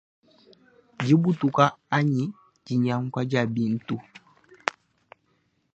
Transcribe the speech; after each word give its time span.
Dibutuka 1.05 1.63
anyi 1.97 2.25
dinyanguka 2.65 3.21
dia 3.29 3.43
bintu. 3.55 3.95